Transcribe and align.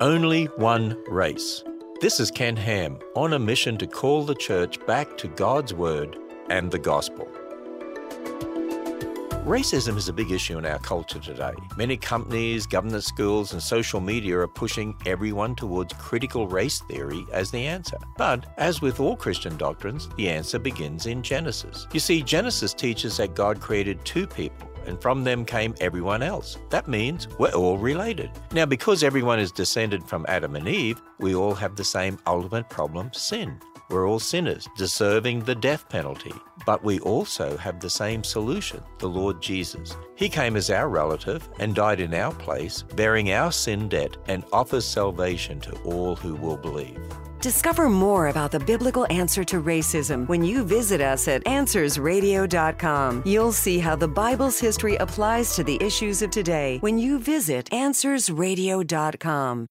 Only 0.00 0.44
one 0.44 0.96
race. 1.08 1.64
This 2.00 2.20
is 2.20 2.30
Ken 2.30 2.56
Ham 2.56 3.00
on 3.16 3.32
a 3.32 3.38
mission 3.40 3.76
to 3.78 3.86
call 3.88 4.22
the 4.22 4.34
church 4.36 4.78
back 4.86 5.18
to 5.18 5.26
God's 5.26 5.74
Word 5.74 6.16
and 6.50 6.70
the 6.70 6.78
Gospel. 6.78 7.26
Racism 9.44 9.96
is 9.96 10.08
a 10.08 10.12
big 10.12 10.30
issue 10.30 10.56
in 10.56 10.66
our 10.66 10.78
culture 10.78 11.18
today. 11.18 11.54
Many 11.76 11.96
companies, 11.96 12.64
government 12.64 13.02
schools, 13.02 13.52
and 13.52 13.60
social 13.60 14.00
media 14.00 14.38
are 14.38 14.46
pushing 14.46 14.94
everyone 15.04 15.56
towards 15.56 15.94
critical 15.94 16.46
race 16.46 16.78
theory 16.82 17.26
as 17.32 17.50
the 17.50 17.66
answer. 17.66 17.98
But, 18.16 18.46
as 18.56 18.80
with 18.80 19.00
all 19.00 19.16
Christian 19.16 19.56
doctrines, 19.56 20.08
the 20.16 20.28
answer 20.28 20.60
begins 20.60 21.06
in 21.06 21.24
Genesis. 21.24 21.88
You 21.92 21.98
see, 21.98 22.22
Genesis 22.22 22.72
teaches 22.72 23.16
that 23.16 23.34
God 23.34 23.60
created 23.60 24.04
two 24.04 24.28
people 24.28 24.68
and 24.88 25.00
from 25.00 25.22
them 25.22 25.44
came 25.44 25.74
everyone 25.80 26.22
else. 26.22 26.58
That 26.70 26.88
means 26.88 27.28
we're 27.38 27.52
all 27.52 27.78
related. 27.78 28.30
Now, 28.52 28.66
because 28.66 29.04
everyone 29.04 29.38
is 29.38 29.52
descended 29.52 30.02
from 30.04 30.26
Adam 30.28 30.56
and 30.56 30.66
Eve, 30.66 31.00
we 31.18 31.34
all 31.34 31.54
have 31.54 31.76
the 31.76 31.84
same 31.84 32.18
ultimate 32.26 32.68
problem 32.68 33.12
sin. 33.12 33.60
We're 33.90 34.06
all 34.06 34.18
sinners, 34.18 34.68
deserving 34.76 35.44
the 35.44 35.54
death 35.54 35.88
penalty. 35.88 36.34
But 36.66 36.84
we 36.84 37.00
also 37.00 37.56
have 37.56 37.80
the 37.80 37.88
same 37.88 38.22
solution 38.22 38.82
the 38.98 39.08
Lord 39.08 39.40
Jesus. 39.40 39.96
He 40.14 40.28
came 40.28 40.56
as 40.56 40.68
our 40.68 40.88
relative 40.90 41.48
and 41.58 41.74
died 41.74 42.00
in 42.00 42.12
our 42.12 42.32
place, 42.32 42.82
bearing 42.82 43.32
our 43.32 43.50
sin 43.50 43.88
debt, 43.88 44.16
and 44.26 44.44
offers 44.52 44.84
salvation 44.84 45.60
to 45.60 45.72
all 45.82 46.16
who 46.16 46.34
will 46.34 46.58
believe. 46.58 47.00
Discover 47.40 47.88
more 47.88 48.28
about 48.28 48.50
the 48.50 48.58
biblical 48.58 49.06
answer 49.10 49.44
to 49.44 49.62
racism 49.62 50.26
when 50.28 50.42
you 50.44 50.64
visit 50.64 51.00
us 51.00 51.28
at 51.28 51.44
AnswersRadio.com. 51.44 53.22
You'll 53.24 53.52
see 53.52 53.78
how 53.78 53.94
the 53.94 54.08
Bible's 54.08 54.58
history 54.58 54.96
applies 54.96 55.54
to 55.54 55.62
the 55.62 55.78
issues 55.80 56.20
of 56.22 56.30
today 56.30 56.78
when 56.80 56.98
you 56.98 57.18
visit 57.20 57.66
AnswersRadio.com. 57.70 59.66